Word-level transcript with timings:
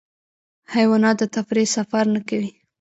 حیوانات 0.73 1.15
د 1.19 1.23
تفریح 1.35 1.67
سفر 1.77 2.03
نه 2.15 2.21
کوي. 2.29 2.51